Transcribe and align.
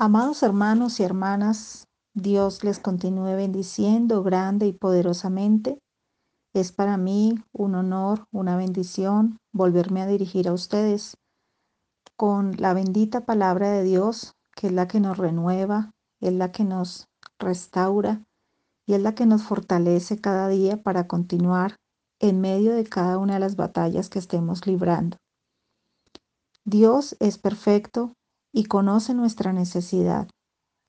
Amados 0.00 0.44
hermanos 0.44 1.00
y 1.00 1.02
hermanas, 1.02 1.88
Dios 2.14 2.62
les 2.62 2.78
continúe 2.78 3.34
bendiciendo 3.34 4.22
grande 4.22 4.68
y 4.68 4.72
poderosamente. 4.72 5.80
Es 6.54 6.70
para 6.70 6.96
mí 6.96 7.34
un 7.50 7.74
honor, 7.74 8.24
una 8.30 8.56
bendición 8.56 9.38
volverme 9.52 10.00
a 10.00 10.06
dirigir 10.06 10.46
a 10.46 10.52
ustedes 10.52 11.16
con 12.16 12.52
la 12.58 12.74
bendita 12.74 13.26
palabra 13.26 13.70
de 13.70 13.82
Dios, 13.82 14.34
que 14.54 14.68
es 14.68 14.72
la 14.72 14.86
que 14.86 15.00
nos 15.00 15.18
renueva, 15.18 15.90
es 16.20 16.32
la 16.32 16.52
que 16.52 16.62
nos 16.62 17.08
restaura 17.40 18.22
y 18.86 18.94
es 18.94 19.02
la 19.02 19.16
que 19.16 19.26
nos 19.26 19.42
fortalece 19.42 20.20
cada 20.20 20.46
día 20.46 20.80
para 20.80 21.08
continuar 21.08 21.74
en 22.20 22.40
medio 22.40 22.72
de 22.72 22.84
cada 22.84 23.18
una 23.18 23.34
de 23.34 23.40
las 23.40 23.56
batallas 23.56 24.10
que 24.10 24.20
estemos 24.20 24.64
librando. 24.64 25.16
Dios 26.64 27.16
es 27.18 27.36
perfecto 27.36 28.12
y 28.52 28.64
conoce 28.64 29.14
nuestra 29.14 29.52
necesidad, 29.52 30.28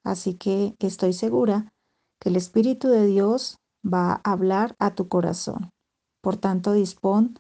así 0.03 0.35
que 0.35 0.75
estoy 0.79 1.13
segura 1.13 1.70
que 2.20 2.29
el 2.29 2.35
Espíritu 2.35 2.88
de 2.88 3.05
Dios 3.05 3.57
va 3.85 4.21
a 4.23 4.31
hablar 4.31 4.75
a 4.79 4.95
tu 4.95 5.07
corazón. 5.07 5.70
Por 6.21 6.37
tanto, 6.37 6.73
dispón 6.73 7.37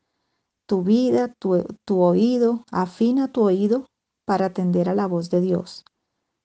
tu 0.67 0.83
vida, 0.83 1.33
tu, 1.39 1.65
tu 1.83 2.01
oído, 2.01 2.63
afina 2.71 3.31
tu 3.31 3.41
oído 3.41 3.87
para 4.25 4.45
atender 4.45 4.87
a 4.87 4.93
la 4.93 5.07
voz 5.07 5.31
de 5.31 5.41
Dios, 5.41 5.83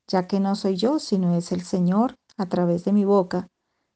ya 0.08 0.26
que 0.26 0.40
no 0.40 0.56
soy 0.56 0.76
yo, 0.76 0.98
sino 0.98 1.36
es 1.36 1.52
el 1.52 1.60
Señor 1.60 2.14
a 2.38 2.46
través 2.46 2.86
de 2.86 2.94
mi 2.94 3.04
boca, 3.04 3.48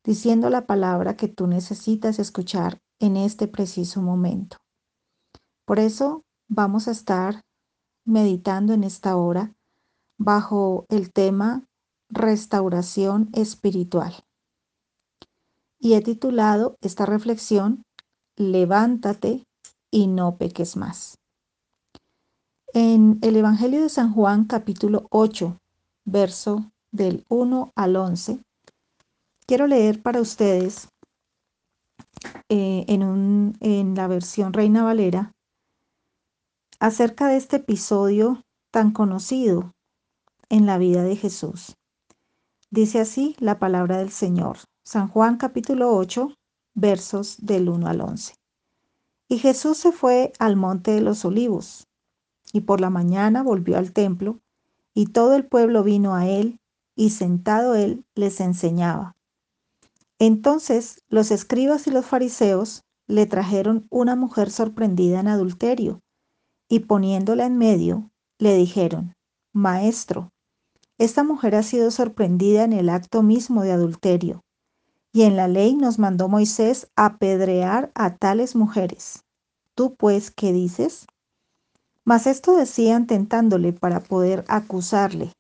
diciendo 0.05 0.51
la 0.51 0.67
palabra 0.67 1.17
que 1.17 1.29
tú 1.29 1.47
necesitas 1.47 2.19
escuchar 2.19 2.79
en 3.01 3.17
este 3.17 3.49
preciso 3.49 4.03
momento. 4.03 4.59
Por 5.67 5.79
eso 5.79 6.25
vamos 6.47 6.89
a 6.89 6.91
estar 6.91 7.41
meditando 8.05 8.75
en 8.75 8.85
esta 8.85 9.17
hora 9.17 9.55
bajo 10.19 10.85
el 10.89 11.13
tema 11.13 11.65
restauración 12.11 13.29
espiritual. 13.33 14.15
Y 15.79 15.95
he 15.95 16.03
titulado 16.03 16.77
esta 16.81 17.07
reflexión 17.07 17.85
Levántate 18.37 19.45
y 19.91 20.07
no 20.09 20.37
peques 20.37 20.77
más. 20.77 21.19
En 22.75 23.19
el 23.23 23.37
Evangelio 23.37 23.83
de 23.83 23.89
San 23.89 24.13
Juan 24.13 24.45
capítulo 24.45 25.07
8, 25.11 25.59
verso 26.05 26.71
del 26.93 27.25
1 27.29 27.73
al 27.75 27.97
11, 27.97 28.41
quiero 29.47 29.67
leer 29.67 30.03
para 30.03 30.21
ustedes 30.21 30.89
eh, 32.49 32.85
en, 32.89 33.03
un, 33.03 33.57
en 33.61 33.95
la 33.95 34.07
versión 34.07 34.53
Reina 34.53 34.83
Valera 34.83 35.33
acerca 36.81 37.29
de 37.29 37.37
este 37.37 37.57
episodio 37.57 38.43
tan 38.71 38.93
conocido 38.93 39.73
en 40.51 40.67
la 40.67 40.79
vida 40.79 41.03
de 41.03 41.17
Jesús. 41.17 41.77
Dice 42.71 43.01
así 43.01 43.37
la 43.39 43.59
palabra 43.59 43.99
del 43.99 44.11
Señor. 44.11 44.59
San 44.85 45.09
Juan 45.09 45.37
capítulo 45.37 45.95
8, 45.95 46.35
versos 46.75 47.37
del 47.41 47.69
1 47.69 47.87
al 47.87 48.01
11. 48.01 48.35
Y 49.29 49.39
Jesús 49.39 49.77
se 49.77 49.93
fue 49.93 50.33
al 50.39 50.57
monte 50.57 50.93
de 50.93 51.03
los 51.03 51.25
olivos, 51.25 51.87
y 52.53 52.63
por 52.63 52.81
la 52.81 52.89
mañana 52.89 53.43
volvió 53.43 53.77
al 53.77 53.93
templo, 53.93 54.41
y 54.95 55.07
todo 55.07 55.35
el 55.35 55.47
pueblo 55.47 55.83
vino 55.83 56.15
a 56.15 56.27
él, 56.27 56.59
y 56.95 57.11
sentado 57.11 57.75
él 57.75 58.05
les 58.15 58.41
enseñaba. 58.41 59.17
Entonces 60.19 61.05
los 61.09 61.31
escribas 61.31 61.87
y 61.87 61.91
los 61.91 62.07
fariseos 62.07 62.85
le 63.07 63.27
trajeron 63.27 63.87
una 63.91 64.17
mujer 64.17 64.51
sorprendida 64.51 65.21
en 65.21 65.29
adulterio, 65.29 66.01
y 66.69 66.81
poniéndola 66.81 67.47
en 67.47 67.59
medio, 67.59 68.11
le 68.39 68.55
dijeron, 68.55 69.15
Maestro, 69.53 70.31
esta 70.99 71.23
mujer 71.23 71.55
ha 71.55 71.63
sido 71.63 71.91
sorprendida 71.91 72.65
en 72.65 72.73
el 72.73 72.89
acto 72.89 73.23
mismo 73.23 73.63
de 73.63 73.73
adulterio, 73.73 74.43
y 75.13 75.23
en 75.23 75.37
la 75.37 75.49
ley 75.49 75.75
nos 75.75 75.99
mandó 75.99 76.29
Moisés 76.29 76.89
apedrear 76.97 77.91
a 77.95 78.17
tales 78.17 78.57
mujeres. 78.57 79.25
¿Tú 79.75 79.95
pues 79.95 80.31
qué 80.31 80.53
dices? 80.53 81.07
Mas 82.05 82.27
esto 82.27 82.57
decían 82.57 83.07
tentándole 83.07 83.73
para 83.73 84.01
poder 84.01 84.45
acusarle. 84.49 85.33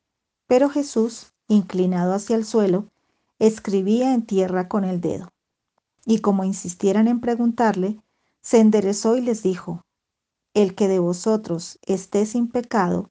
Pero 0.46 0.70
Jesús, 0.70 1.32
inclinado 1.48 2.14
hacia 2.14 2.36
el 2.36 2.44
suelo, 2.44 2.86
escribía 3.38 4.14
en 4.14 4.22
tierra 4.22 4.68
con 4.68 4.84
el 4.84 5.00
dedo. 5.00 5.28
Y 6.06 6.20
como 6.20 6.44
insistieran 6.44 7.08
en 7.08 7.20
preguntarle, 7.20 8.00
se 8.40 8.60
enderezó 8.60 9.16
y 9.16 9.20
les 9.20 9.42
dijo, 9.42 9.82
El 10.54 10.74
que 10.74 10.88
de 10.88 10.98
vosotros 10.98 11.78
esté 11.82 12.26
sin 12.26 12.48
pecado, 12.48 13.10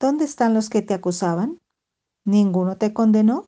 ¿Dónde 0.00 0.24
están 0.24 0.54
los 0.54 0.70
que 0.70 0.82
te 0.82 0.94
acusaban? 0.94 1.60
¿Ninguno 2.24 2.76
te 2.76 2.92
condenó? 2.92 3.46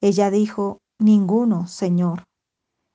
Ella 0.00 0.30
dijo, 0.30 0.78
Ninguno, 0.98 1.66
Señor. 1.66 2.24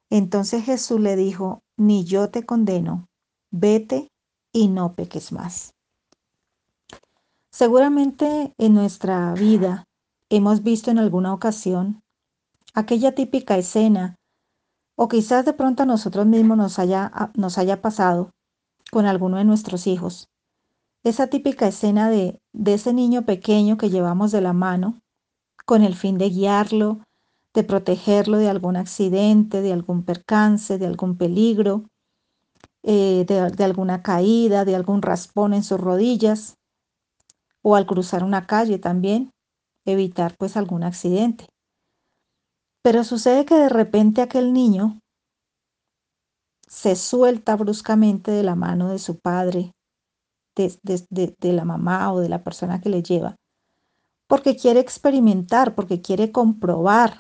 Entonces 0.10 0.66
Jesús 0.66 1.00
le 1.00 1.16
dijo, 1.16 1.62
Ni 1.78 2.04
yo 2.04 2.30
te 2.30 2.46
condeno, 2.46 3.08
vete 3.52 4.10
y 4.52 4.68
no 4.68 4.94
peques 4.96 5.32
más. 5.32 5.74
Seguramente 7.52 8.54
en 8.58 8.74
nuestra 8.74 9.34
vida 9.34 9.86
hemos 10.30 10.64
visto 10.64 10.92
en 10.92 10.98
alguna 10.98 11.34
ocasión 11.34 12.02
aquella 12.74 13.14
típica 13.14 13.58
escena, 13.58 14.16
o 14.96 15.08
quizás 15.08 15.46
de 15.46 15.54
pronto 15.54 15.84
a 15.84 15.86
nosotros 15.86 16.26
mismos 16.26 16.58
nos 16.58 16.80
haya, 16.80 17.12
nos 17.36 17.58
haya 17.58 17.82
pasado 17.82 18.32
con 18.92 19.06
alguno 19.06 19.38
de 19.38 19.44
nuestros 19.44 19.88
hijos, 19.88 20.30
esa 21.04 21.28
típica 21.28 21.68
escena 21.68 22.10
de, 22.10 22.40
de 22.54 22.76
ese 22.76 22.94
niño 22.94 23.26
pequeño 23.26 23.78
que 23.78 23.90
llevamos 23.90 24.32
de 24.32 24.42
la 24.42 24.54
mano 24.54 25.02
con 25.66 25.82
el 25.84 25.96
fin 25.96 26.18
de 26.18 26.30
guiarlo, 26.30 27.00
de 27.54 27.64
protegerlo 27.64 28.38
de 28.38 28.50
algún 28.50 28.76
accidente, 28.76 29.62
de 29.62 29.74
algún 29.74 30.04
percance, 30.04 30.78
de 30.78 30.86
algún 30.86 31.18
peligro, 31.18 31.86
eh, 32.84 33.26
de, 33.28 33.50
de, 33.50 33.64
alguna 33.64 34.02
caída, 34.02 34.66
de 34.66 34.76
algún 34.76 35.02
raspón 35.02 35.54
en 35.54 35.64
sus 35.64 35.80
rodillas, 35.80 36.56
o 37.62 37.76
al 37.76 37.86
cruzar 37.86 38.24
una 38.24 38.46
calle 38.46 38.78
también, 38.78 39.32
evitar 39.86 40.36
pues 40.38 40.58
algún 40.58 40.84
accidente. 40.84 41.48
Pero 42.84 43.04
sucede 43.04 43.46
que 43.46 43.56
de 43.56 43.70
repente 43.70 44.22
aquel 44.22 44.52
niño 44.52 45.00
se 46.68 46.96
suelta 46.96 47.56
bruscamente 47.56 48.32
de 48.32 48.44
la 48.44 48.56
mano 48.56 48.90
de 48.90 49.00
su 49.00 49.20
padre 49.20 49.72
de, 50.56 51.06
de, 51.10 51.54
la 51.54 51.66
mamá 51.66 52.14
o 52.14 52.20
de 52.20 52.30
la 52.30 52.44
persona 52.44 52.82
que 52.82 52.90
le 52.90 53.04
lleva, 53.04 53.36
porque 54.28 54.56
quiere 54.56 54.80
experimentar, 54.80 55.76
porque 55.76 56.02
quiere 56.02 56.32
comprobar 56.32 57.20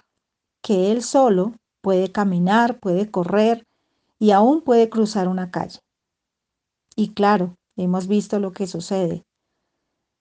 que 0.61 0.91
él 0.91 1.03
solo 1.03 1.53
puede 1.81 2.11
caminar, 2.11 2.79
puede 2.79 3.11
correr 3.11 3.65
y 4.19 4.31
aún 4.31 4.61
puede 4.61 4.89
cruzar 4.89 5.27
una 5.27 5.51
calle. 5.51 5.79
Y 6.95 7.13
claro, 7.13 7.55
hemos 7.75 8.07
visto 8.07 8.39
lo 8.39 8.51
que 8.51 8.67
sucede. 8.67 9.23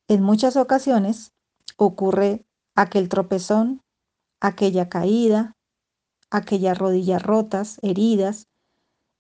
En 0.09 0.23
muchas 0.23 0.57
ocasiones 0.57 1.33
ocurre 1.77 2.45
aquel 2.75 3.09
tropezón, 3.09 3.83
aquella 4.41 4.89
caída, 4.89 5.57
aquellas 6.31 6.79
rodillas 6.79 7.23
rotas, 7.23 7.79
heridas, 7.83 8.49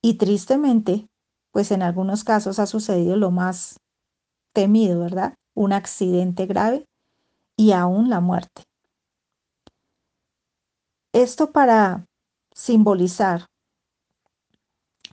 y 0.00 0.14
tristemente, 0.14 1.06
pues 1.52 1.70
en 1.70 1.82
algunos 1.82 2.24
casos 2.24 2.58
ha 2.58 2.66
sucedido 2.66 3.16
lo 3.16 3.30
más 3.30 3.78
temido, 4.52 5.00
¿verdad? 5.00 5.34
Un 5.54 5.72
accidente 5.72 6.46
grave 6.46 6.86
y 7.56 7.72
aún 7.72 8.10
la 8.10 8.20
muerte. 8.20 8.64
Esto 11.12 11.52
para 11.52 12.06
simbolizar 12.54 13.46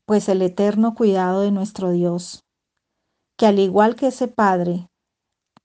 pues 0.06 0.28
el 0.30 0.42
eterno 0.42 0.96
cuidado 0.96 1.42
de 1.42 1.52
nuestro 1.52 1.92
Dios, 1.92 2.44
que 3.38 3.46
al 3.46 3.60
igual 3.60 3.96
que 3.96 4.08
ese 4.08 4.28
padre, 4.28 4.88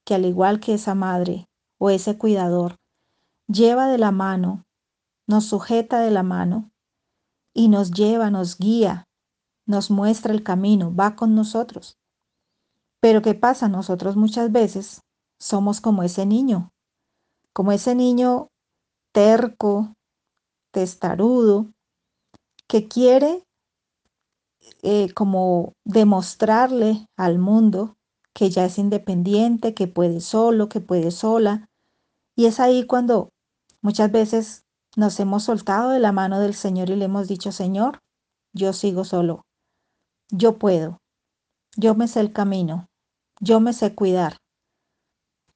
que 0.05 0.15
al 0.15 0.27
igual 0.27 0.61
que 0.61 0.75
esa 0.75 0.95
madre 0.95 1.47
o 1.79 1.89
ese 1.89 2.19
cuidador, 2.19 2.77
lleva 3.47 3.89
de 3.89 3.97
la 3.97 4.11
mano, 4.11 4.65
nos 5.27 5.47
sujeta 5.47 6.01
de 6.01 6.11
la 6.11 6.23
mano 6.23 6.71
y 7.55 7.69
nos 7.69 7.93
lleva, 7.93 8.31
nos 8.31 8.59
guía, 8.59 9.07
nos 9.67 9.91
muestra 9.91 10.33
el 10.33 10.43
camino, 10.43 10.95
va 10.95 11.17
con 11.17 11.35
nosotros. 11.35 11.99
Pero 13.01 13.23
¿qué 13.23 13.35
pasa? 13.35 13.69
Nosotros 13.69 14.17
muchas 14.17 14.51
veces 14.53 15.03
somos 15.39 15.81
como 15.81 16.03
ese 16.03 16.27
niño. 16.27 16.71
como 17.53 17.71
ese 17.73 17.95
niño 17.95 18.49
terco, 19.13 19.95
testarudo, 20.73 21.71
que 22.67 22.89
quiere 22.89 23.45
eh, 24.83 25.13
como 25.15 25.75
demostrarle 25.85 27.07
al 27.17 27.39
mundo 27.39 27.97
que 28.33 28.51
ya 28.51 28.65
es 28.65 28.79
independiente, 28.79 29.75
que 29.75 29.87
puede 29.87 30.21
solo, 30.21 30.69
que 30.69 30.81
puede 30.81 31.13
sola. 31.13 31.69
Y 32.35 32.47
es 32.47 32.59
ahí 32.59 32.85
cuando 32.87 33.29
muchas 33.81 34.11
veces 34.11 34.65
nos 34.97 35.21
hemos 35.21 35.45
soltado 35.45 35.91
de 35.91 36.01
la 36.01 36.11
mano 36.13 36.41
del 36.41 36.55
Señor 36.55 36.91
y 36.91 36.97
le 36.97 37.05
hemos 37.05 37.29
dicho, 37.29 37.53
Señor, 37.53 38.01
yo 38.53 38.73
sigo 38.73 39.05
solo, 39.05 39.47
yo 40.31 40.59
puedo, 40.59 40.99
yo 41.77 41.95
me 41.95 42.09
sé 42.09 42.21
el 42.21 42.33
camino, 42.33 42.89
yo 43.41 43.61
me 43.61 43.73
sé 43.73 43.95
cuidar, 43.95 44.39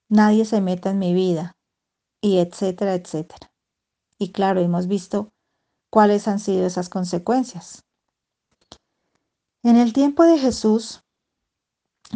nadie 0.09 0.45
se 0.45 0.61
meta 0.61 0.91
en 0.91 0.99
mi 0.99 1.15
vida, 1.15 1.57
y 2.21 2.39
etcétera, 2.39 2.95
etcétera. 2.95 3.51
Y 4.19 4.33
claro, 4.33 4.61
hemos 4.61 4.89
visto 4.89 5.31
cuáles 5.91 6.27
han 6.29 6.41
sido 6.41 6.67
esas 6.67 6.89
consecuencias. 6.89 7.85
En 9.63 9.77
el 9.77 9.93
tiempo 9.93 10.25
de 10.25 10.39
Jesús, 10.39 11.03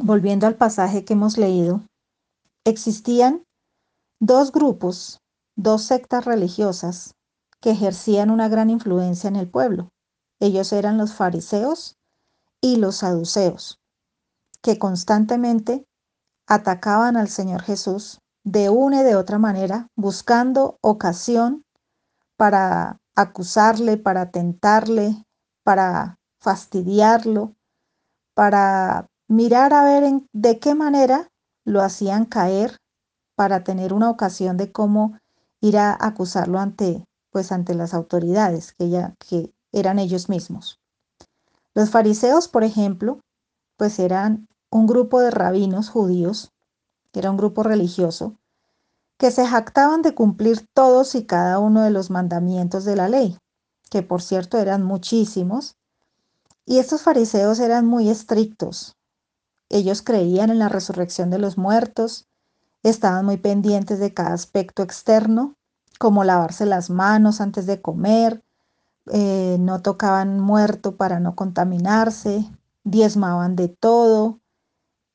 volviendo 0.02 0.46
al 0.46 0.56
pasaje 0.56 1.04
que 1.04 1.12
hemos 1.12 1.38
leído, 1.38 1.82
existían 2.64 3.44
dos 4.20 4.52
grupos, 4.52 5.20
dos 5.56 5.82
sectas 5.82 6.24
religiosas 6.24 7.14
que 7.60 7.70
ejercían 7.70 8.30
una 8.30 8.48
gran 8.48 8.70
influencia 8.70 9.28
en 9.28 9.36
el 9.36 9.48
pueblo. 9.48 9.88
Ellos 10.40 10.72
eran 10.72 10.98
los 10.98 11.14
fariseos 11.14 11.96
y 12.62 12.76
los 12.76 12.96
saduceos, 12.96 13.78
que 14.62 14.78
constantemente 14.78 15.84
atacaban 16.46 17.18
al 17.18 17.28
Señor 17.28 17.62
Jesús 17.62 18.20
de 18.44 18.70
una 18.70 19.02
y 19.02 19.04
de 19.04 19.16
otra 19.16 19.38
manera, 19.38 19.88
buscando 19.96 20.78
ocasión 20.80 21.64
para 22.36 22.98
acusarle, 23.14 23.98
para 23.98 24.30
tentarle, 24.30 25.24
para 25.62 26.18
fastidiarlo, 26.40 27.54
para 28.34 29.06
mirar 29.28 29.74
a 29.74 29.84
ver 29.84 30.04
en, 30.04 30.26
de 30.32 30.58
qué 30.58 30.74
manera 30.74 31.28
lo 31.64 31.82
hacían 31.82 32.24
caer 32.24 32.78
para 33.36 33.64
tener 33.64 33.92
una 33.92 34.10
ocasión 34.10 34.56
de 34.56 34.72
cómo 34.72 35.18
ir 35.60 35.78
a 35.78 35.96
acusarlo 36.00 36.58
ante 36.58 37.04
pues 37.30 37.50
ante 37.50 37.74
las 37.74 37.94
autoridades 37.94 38.74
que 38.74 38.90
ya 38.90 39.14
que 39.18 39.54
eran 39.72 39.98
ellos 39.98 40.28
mismos. 40.28 40.81
Los 41.74 41.90
fariseos, 41.90 42.48
por 42.48 42.64
ejemplo, 42.64 43.20
pues 43.76 43.98
eran 43.98 44.48
un 44.70 44.86
grupo 44.86 45.20
de 45.20 45.30
rabinos 45.30 45.88
judíos, 45.88 46.52
era 47.12 47.30
un 47.30 47.36
grupo 47.36 47.62
religioso 47.62 48.36
que 49.18 49.30
se 49.30 49.46
jactaban 49.46 50.02
de 50.02 50.16
cumplir 50.16 50.66
todos 50.74 51.14
y 51.14 51.24
cada 51.24 51.60
uno 51.60 51.82
de 51.82 51.90
los 51.90 52.10
mandamientos 52.10 52.84
de 52.84 52.96
la 52.96 53.08
ley, 53.08 53.38
que 53.88 54.02
por 54.02 54.20
cierto 54.20 54.58
eran 54.58 54.82
muchísimos, 54.82 55.76
y 56.66 56.78
estos 56.78 57.02
fariseos 57.02 57.60
eran 57.60 57.86
muy 57.86 58.10
estrictos. 58.10 58.96
Ellos 59.68 60.02
creían 60.02 60.50
en 60.50 60.58
la 60.58 60.68
resurrección 60.68 61.30
de 61.30 61.38
los 61.38 61.56
muertos, 61.56 62.26
estaban 62.82 63.24
muy 63.24 63.36
pendientes 63.36 64.00
de 64.00 64.12
cada 64.12 64.34
aspecto 64.34 64.82
externo, 64.82 65.54
como 66.00 66.24
lavarse 66.24 66.66
las 66.66 66.90
manos 66.90 67.40
antes 67.40 67.66
de 67.66 67.80
comer, 67.80 68.42
eh, 69.10 69.56
no 69.58 69.82
tocaban 69.82 70.38
muerto 70.40 70.96
para 70.96 71.18
no 71.20 71.34
contaminarse, 71.34 72.48
diezmaban 72.84 73.56
de 73.56 73.68
todo, 73.68 74.40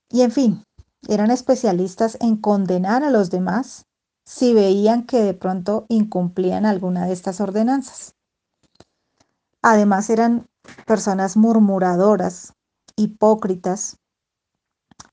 y 0.10 0.22
en 0.22 0.32
fin, 0.32 0.64
eran 1.08 1.32
especialistas 1.32 2.18
en 2.22 2.38
condenar 2.38 3.04
a 3.04 3.12
los 3.12 3.30
demás 3.30 3.86
si 4.26 4.54
veían 4.54 5.06
que 5.06 5.22
de 5.22 5.34
pronto 5.34 5.86
incumplían 5.88 6.66
alguna 6.66 7.06
de 7.06 7.14
estas 7.14 7.40
ordenanzas. 7.40 8.16
Además 9.62 10.10
eran 10.10 10.48
personas 10.86 11.38
murmuradoras, 11.38 12.54
hipócritas, 12.96 13.98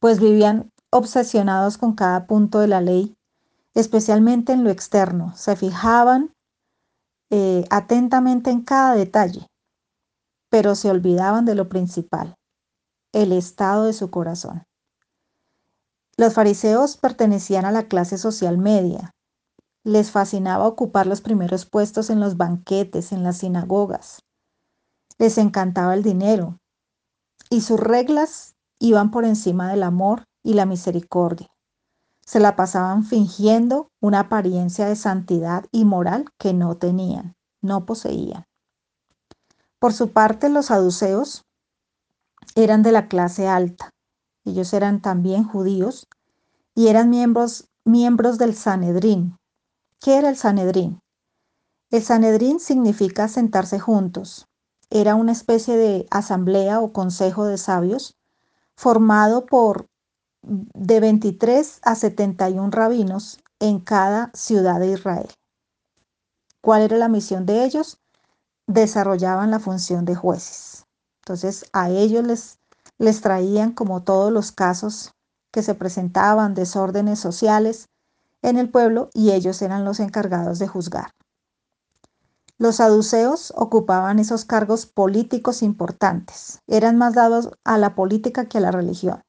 pues 0.01 0.21
vivían 0.21 0.73
obsesionados 0.91 1.79
con 1.79 1.95
cada 1.95 2.27
punto 2.27 2.59
de 2.59 2.69
la 2.69 2.81
ley, 2.81 3.17
especialmente 3.75 4.53
en 4.53 4.65
lo 4.65 4.71
externo. 4.71 5.33
Se 5.37 5.57
fijaban 5.57 6.35
eh, 7.37 7.65
atentamente 7.69 8.53
en 8.53 8.63
cada 8.63 8.95
detalle, 8.95 9.49
pero 10.51 10.77
se 10.77 10.89
olvidaban 10.89 11.45
de 11.45 11.57
lo 11.57 11.69
principal, 11.69 12.37
el 13.13 13.33
estado 13.33 13.87
de 13.87 13.93
su 13.93 14.09
corazón. 14.09 14.63
Los 16.17 16.35
fariseos 16.35 16.97
pertenecían 16.97 17.65
a 17.65 17.73
la 17.73 17.89
clase 17.89 18.19
social 18.19 18.57
media. 18.57 19.11
Les 19.83 20.13
fascinaba 20.13 20.69
ocupar 20.69 21.09
los 21.09 21.23
primeros 21.23 21.67
puestos 21.67 22.09
en 22.09 22.21
los 22.21 22.37
banquetes, 22.37 23.11
en 23.11 23.25
las 23.25 23.39
sinagogas. 23.39 24.23
Les 25.19 25.37
encantaba 25.37 25.95
el 25.95 26.05
dinero. 26.05 26.61
Y 27.51 27.63
sus 27.63 27.81
reglas 27.81 28.55
iban 28.79 29.11
por 29.11 29.25
encima 29.25 29.69
del 29.69 29.83
amor 29.83 30.23
y 30.45 30.55
la 30.55 30.67
misericordia. 30.67 31.49
Se 32.27 32.41
la 32.41 32.57
pasaban 32.57 33.05
fingiendo 33.05 33.89
una 34.01 34.21
apariencia 34.21 34.87
de 34.87 34.97
santidad 34.97 35.67
y 35.71 35.85
moral 35.85 36.27
que 36.39 36.55
no 36.55 36.77
tenían, 36.77 37.35
no 37.61 37.85
poseían. 37.85 38.47
Por 39.79 39.93
su 39.93 40.13
parte, 40.13 40.49
los 40.49 40.67
saduceos 40.67 41.45
eran 42.55 42.83
de 42.83 42.93
la 42.93 43.09
clase 43.09 43.49
alta. 43.49 43.91
Ellos 44.45 44.73
eran 44.73 45.03
también 45.03 45.45
judíos 45.45 46.07
y 46.75 46.89
eran 46.89 47.11
miembros, 47.11 47.69
miembros 47.85 48.39
del 48.39 48.55
Sanedrín. 48.55 49.37
¿Qué 50.01 50.17
era 50.17 50.29
el 50.29 50.37
Sanedrín? 50.37 51.01
El 51.91 52.03
Sanedrín 52.03 52.61
significa 52.61 53.29
sentarse 53.29 53.79
juntos. 53.79 54.47
Era 54.91 55.15
una 55.15 55.33
especie 55.33 55.77
de 55.77 56.07
asamblea 56.11 56.81
o 56.81 56.93
consejo 56.93 57.47
de 57.47 57.59
sabios 57.59 58.17
formado 58.77 59.47
por 59.47 59.87
de 60.47 61.01
23 61.01 61.81
a 61.83 61.95
71 61.95 62.71
rabinos 62.71 63.41
en 63.61 63.81
cada 63.81 64.31
ciudad 64.35 64.81
de 64.81 64.93
Israel. 64.93 65.29
¿Cuál 66.61 66.83
era 66.83 66.97
la 66.97 67.09
misión 67.09 67.47
de 67.47 67.65
ellos? 67.65 67.99
Desarrollaban 68.67 69.51
la 69.51 69.61
función 69.61 70.05
de 70.05 70.15
jueces. 70.15 70.87
Entonces 71.23 71.67
a 71.73 71.91
ellos 71.91 72.25
les 72.25 72.59
les 72.99 73.21
traían 73.21 73.73
como 73.73 74.03
todos 74.03 74.33
los 74.33 74.53
casos 74.53 75.13
que 75.53 75.63
se 75.63 75.75
presentaban, 75.75 76.55
desórdenes 76.55 77.19
sociales 77.19 77.89
en 78.43 78.59
el 78.59 78.71
pueblo 78.71 79.11
y 79.15 79.33
ellos 79.33 79.63
eran 79.63 79.85
los 79.85 80.01
encargados 80.01 80.59
de 80.59 80.69
juzgar. 80.69 81.11
Los 82.57 82.77
saduceos 82.77 83.53
ocupaban 83.57 84.19
esos 84.19 84.45
cargos 84.45 84.87
políticos 84.87 85.63
importantes, 85.63 86.61
eran 86.67 86.97
más 86.97 87.15
dados 87.15 87.51
a 87.65 87.79
la 87.79 87.95
política 87.95 88.47
que 88.47 88.59
a 88.59 88.61
la 88.61 88.71
religión. 88.71 89.23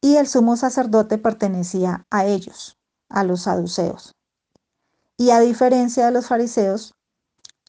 Y 0.00 0.16
el 0.16 0.26
sumo 0.26 0.56
sacerdote 0.56 1.18
pertenecía 1.18 2.06
a 2.10 2.24
ellos, 2.24 2.78
a 3.08 3.24
los 3.24 3.42
saduceos. 3.42 4.14
Y 5.16 5.30
a 5.30 5.40
diferencia 5.40 6.06
de 6.06 6.12
los 6.12 6.26
fariseos, 6.26 6.94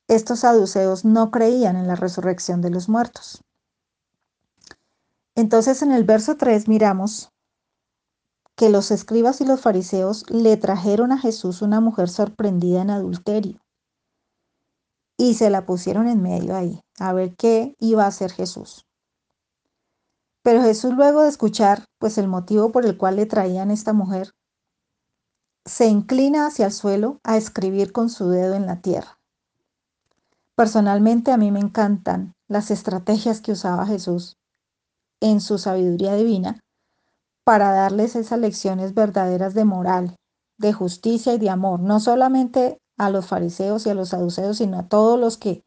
estos 0.07 0.39
saduceos 0.39 1.05
no 1.05 1.31
creían 1.31 1.75
en 1.75 1.87
la 1.87 1.95
resurrección 1.95 2.61
de 2.61 2.69
los 2.69 2.89
muertos. 2.89 3.43
Entonces 5.35 5.81
en 5.81 5.91
el 5.91 6.03
verso 6.03 6.37
3 6.37 6.67
miramos 6.67 7.31
que 8.55 8.69
los 8.69 8.91
escribas 8.91 9.41
y 9.41 9.45
los 9.45 9.61
fariseos 9.61 10.29
le 10.29 10.57
trajeron 10.57 11.11
a 11.11 11.17
Jesús 11.17 11.61
una 11.61 11.79
mujer 11.79 12.09
sorprendida 12.09 12.81
en 12.81 12.89
adulterio 12.89 13.61
y 15.17 15.35
se 15.35 15.49
la 15.49 15.65
pusieron 15.65 16.07
en 16.07 16.21
medio 16.21 16.55
ahí, 16.55 16.81
a 16.97 17.13
ver 17.13 17.35
qué 17.35 17.75
iba 17.79 18.05
a 18.05 18.07
hacer 18.07 18.31
Jesús. 18.31 18.87
Pero 20.43 20.61
Jesús 20.61 20.93
luego 20.93 21.21
de 21.21 21.29
escuchar 21.29 21.85
pues 21.99 22.17
el 22.17 22.27
motivo 22.27 22.71
por 22.71 22.85
el 22.85 22.97
cual 22.97 23.17
le 23.17 23.25
traían 23.25 23.69
esta 23.71 23.93
mujer, 23.93 24.31
se 25.65 25.87
inclina 25.87 26.47
hacia 26.47 26.65
el 26.65 26.71
suelo 26.71 27.19
a 27.23 27.37
escribir 27.37 27.91
con 27.91 28.09
su 28.09 28.29
dedo 28.29 28.55
en 28.55 28.65
la 28.65 28.81
tierra. 28.81 29.19
Personalmente 30.55 31.31
a 31.31 31.37
mí 31.37 31.51
me 31.51 31.59
encantan 31.59 32.33
las 32.47 32.71
estrategias 32.71 33.41
que 33.41 33.51
usaba 33.51 33.85
Jesús 33.85 34.37
en 35.21 35.39
su 35.39 35.57
sabiduría 35.57 36.15
divina 36.15 36.59
para 37.43 37.71
darles 37.71 38.15
esas 38.15 38.39
lecciones 38.39 38.93
verdaderas 38.93 39.53
de 39.53 39.65
moral, 39.65 40.15
de 40.57 40.73
justicia 40.73 41.33
y 41.33 41.37
de 41.37 41.49
amor, 41.49 41.79
no 41.79 41.99
solamente 41.99 42.79
a 42.97 43.09
los 43.09 43.27
fariseos 43.27 43.85
y 43.85 43.89
a 43.89 43.93
los 43.93 44.09
saduceos, 44.09 44.57
sino 44.57 44.79
a 44.79 44.87
todos 44.87 45.19
los 45.19 45.37
que 45.37 45.63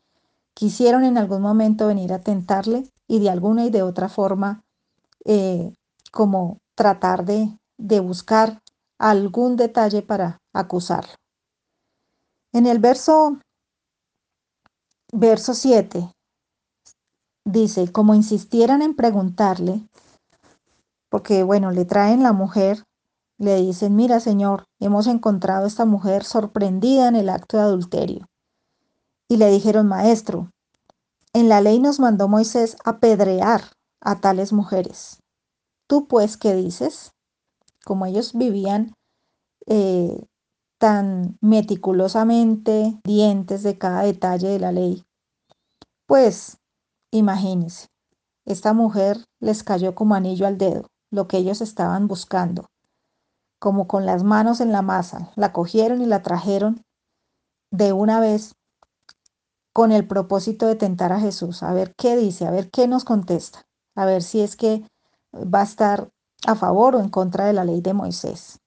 quisieron 0.55 1.05
en 1.05 1.19
algún 1.19 1.43
momento 1.43 1.87
venir 1.87 2.13
a 2.13 2.21
tentarle 2.21 2.89
y 3.09 3.19
de 3.21 3.31
alguna 3.31 3.67
y 3.67 3.71
de 3.71 3.83
otra 3.83 4.09
forma 4.09 4.64
eh, 5.25 5.73
como 6.13 6.59
tratar 6.75 7.25
de, 7.25 7.59
de 7.79 8.01
buscar 8.01 8.63
algún 8.99 9.57
detalle 9.57 10.03
para 10.03 10.39
acusarlo. 10.53 11.15
En 12.53 12.67
el 12.67 12.79
verso, 12.79 13.39
verso 15.13 15.55
7 15.55 16.11
dice, 17.45 17.93
como 17.93 18.15
insistieran 18.15 18.83
en 18.83 18.95
preguntarle, 18.95 19.87
porque 21.09 21.43
bueno, 21.43 21.71
le 21.71 21.85
traen 21.85 22.23
la 22.23 22.33
mujer 22.33 22.85
le 23.39 23.57
dicen, 23.57 23.97
mira 23.97 24.21
Señor, 24.21 24.65
hemos 24.79 25.07
encontrado 25.07 25.65
a 25.65 25.69
esta 25.69 25.85
mujer 25.85 26.25
sorprendida 26.25 27.09
en 27.09 27.17
el 27.17 27.29
acto 27.29 27.57
de 27.57 27.65
adulterio. 27.65 28.27
Y 29.29 29.39
le 29.39 29.51
dijeron, 29.51 29.89
Maestro, 29.89 30.51
en 31.33 31.49
la 31.49 31.61
ley 31.61 31.81
nos 31.81 31.99
mandó 31.99 32.29
Moisés 32.29 32.77
apedrear 32.85 33.73
a 34.05 34.21
tales 34.21 34.53
mujeres. 34.53 35.19
¿Tú 35.89 36.07
pues 36.07 36.37
qué 36.37 36.55
dices? 36.55 37.13
Como 37.85 38.07
ellos 38.07 38.35
vivían 38.35 38.95
eh, 39.67 40.25
tan 40.79 41.39
meticulosamente, 41.41 43.01
dientes 43.05 43.63
de 43.63 43.79
cada 43.79 44.03
detalle 44.03 44.49
de 44.49 44.59
la 44.59 44.73
ley, 44.73 45.05
pues 46.07 46.59
imagínense, 47.11 47.89
esta 48.45 48.75
mujer 48.75 49.25
les 49.41 49.63
cayó 49.65 49.95
como 49.95 50.15
anillo 50.15 50.47
al 50.47 50.59
dedo, 50.59 50.89
lo 51.11 51.27
que 51.29 51.39
ellos 51.39 51.61
estaban 51.61 52.07
buscando, 52.09 52.67
como 53.59 53.87
con 53.87 54.05
las 54.05 54.23
manos 54.23 54.61
en 54.61 54.73
la 54.73 54.83
masa, 54.83 55.33
la 55.37 55.53
cogieron 55.53 56.03
y 56.03 56.07
la 56.07 56.23
trajeron 56.23 56.85
de 57.71 57.93
una 57.93 58.21
vez 58.21 58.55
con 59.73 59.91
el 59.91 60.07
propósito 60.07 60.67
de 60.67 60.77
tentar 60.77 61.13
a 61.13 61.21
Jesús, 61.21 61.63
a 61.63 61.73
ver 61.73 61.95
qué 61.97 62.17
dice, 62.17 62.47
a 62.47 62.51
ver 62.51 62.71
qué 62.71 62.87
nos 62.87 63.05
contesta, 63.05 63.67
a 63.95 64.07
ver 64.07 64.23
si 64.23 64.41
es 64.41 64.57
que 64.57 64.83
va 65.35 65.61
a 65.61 65.65
estar 65.65 66.11
a 66.47 66.55
favor 66.55 66.97
o 66.97 67.01
en 67.01 67.09
contra 67.09 67.47
de 67.47 67.53
la 67.53 67.65
ley 67.65 67.81
de 67.81 67.95
Moisés. 67.95 68.59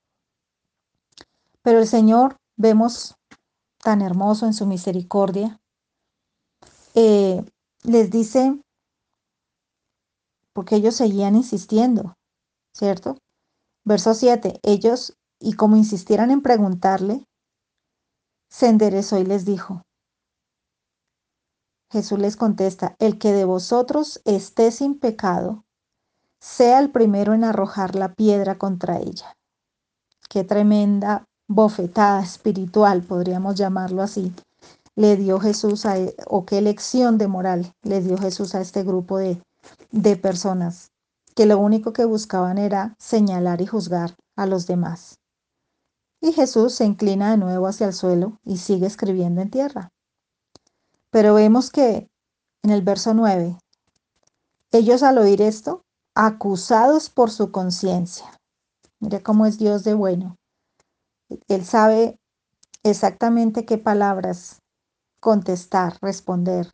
Pero 1.61 1.79
el 1.79 1.87
Señor, 1.87 2.37
vemos 2.55 3.15
tan 3.79 4.01
hermoso 4.01 4.45
en 4.45 4.53
su 4.53 4.65
misericordia, 4.65 5.59
eh, 6.95 7.43
les 7.83 8.09
dice, 8.09 8.59
porque 10.53 10.75
ellos 10.75 10.95
seguían 10.95 11.35
insistiendo, 11.35 12.15
¿cierto? 12.73 13.17
Verso 13.85 14.13
7, 14.13 14.59
ellos, 14.63 15.13
y 15.39 15.53
como 15.53 15.75
insistieran 15.75 16.31
en 16.31 16.41
preguntarle, 16.41 17.23
se 18.49 18.67
enderezó 18.67 19.19
y 19.19 19.25
les 19.25 19.45
dijo, 19.45 19.83
Jesús 21.89 22.19
les 22.19 22.35
contesta, 22.35 22.95
el 22.99 23.17
que 23.17 23.31
de 23.31 23.45
vosotros 23.45 24.21
esté 24.25 24.71
sin 24.71 24.99
pecado, 24.99 25.63
sea 26.39 26.79
el 26.79 26.91
primero 26.91 27.33
en 27.33 27.43
arrojar 27.43 27.95
la 27.95 28.13
piedra 28.13 28.57
contra 28.57 28.99
ella. 28.99 29.37
Qué 30.29 30.43
tremenda 30.43 31.25
bofetada 31.47 32.21
espiritual, 32.21 33.03
podríamos 33.03 33.55
llamarlo 33.55 34.01
así, 34.01 34.33
le 34.95 35.15
dio 35.15 35.39
Jesús 35.39 35.85
a, 35.85 35.97
e, 35.97 36.15
o 36.25 36.45
qué 36.45 36.61
lección 36.61 37.17
de 37.17 37.27
moral 37.27 37.71
le 37.83 38.01
dio 38.01 38.17
Jesús 38.17 38.55
a 38.55 38.61
este 38.61 38.83
grupo 38.83 39.17
de, 39.17 39.41
de 39.91 40.17
personas 40.17 40.91
que 41.35 41.45
lo 41.45 41.59
único 41.59 41.93
que 41.93 42.03
buscaban 42.03 42.57
era 42.57 42.95
señalar 42.97 43.61
y 43.61 43.67
juzgar 43.67 44.15
a 44.35 44.47
los 44.47 44.65
demás. 44.65 45.19
Y 46.19 46.33
Jesús 46.33 46.73
se 46.73 46.85
inclina 46.85 47.29
de 47.29 47.37
nuevo 47.37 47.67
hacia 47.67 47.85
el 47.85 47.93
suelo 47.93 48.39
y 48.43 48.57
sigue 48.57 48.87
escribiendo 48.87 49.41
en 49.41 49.51
tierra. 49.51 49.89
Pero 51.09 51.33
vemos 51.33 51.71
que 51.71 52.09
en 52.63 52.71
el 52.71 52.81
verso 52.81 53.13
9, 53.13 53.57
ellos 54.71 55.03
al 55.03 55.17
oír 55.17 55.41
esto, 55.41 55.83
acusados 56.15 57.09
por 57.09 57.31
su 57.31 57.51
conciencia. 57.51 58.25
Mire 58.99 59.21
cómo 59.21 59.45
es 59.45 59.57
Dios 59.57 59.83
de 59.83 59.93
bueno. 59.93 60.35
Él 61.47 61.63
sabe 61.63 62.17
exactamente 62.83 63.65
qué 63.65 63.77
palabras 63.77 64.59
contestar, 65.19 65.97
responder 66.01 66.71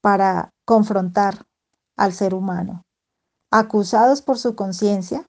para 0.00 0.50
confrontar 0.66 1.44
al 1.96 2.12
ser 2.12 2.34
humano. 2.34 2.82
Acusados 3.50 4.22
por 4.22 4.38
su 4.38 4.56
conciencia, 4.56 5.26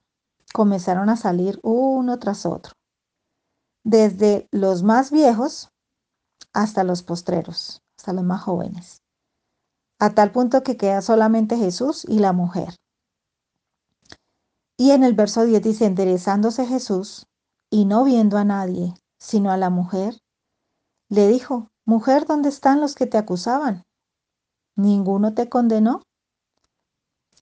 comenzaron 0.52 1.08
a 1.08 1.16
salir 1.16 1.60
uno 1.62 2.18
tras 2.18 2.46
otro, 2.46 2.72
desde 3.84 4.48
los 4.50 4.82
más 4.82 5.10
viejos 5.10 5.68
hasta 6.52 6.82
los 6.82 7.02
postreros, 7.02 7.82
hasta 7.96 8.12
los 8.12 8.24
más 8.24 8.42
jóvenes, 8.42 9.02
a 9.98 10.10
tal 10.10 10.32
punto 10.32 10.62
que 10.62 10.76
queda 10.76 11.02
solamente 11.02 11.56
Jesús 11.56 12.04
y 12.08 12.18
la 12.18 12.32
mujer. 12.32 12.74
Y 14.78 14.90
en 14.90 15.04
el 15.04 15.14
verso 15.14 15.44
10 15.44 15.62
dice, 15.62 15.86
enderezándose 15.86 16.66
Jesús, 16.66 17.26
y 17.70 17.86
no 17.86 18.04
viendo 18.04 18.36
a 18.38 18.44
nadie, 18.44 18.94
sino 19.18 19.50
a 19.50 19.56
la 19.56 19.70
mujer, 19.70 20.18
le 21.08 21.28
dijo, 21.28 21.68
Mujer, 21.88 22.26
¿dónde 22.26 22.48
están 22.48 22.80
los 22.80 22.96
que 22.96 23.06
te 23.06 23.16
acusaban? 23.16 23.84
¿Ninguno 24.74 25.34
te 25.34 25.48
condenó? 25.48 26.02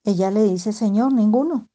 Ella 0.04 0.30
le 0.30 0.42
dice, 0.42 0.74
Señor, 0.74 1.14
ninguno. 1.14 1.68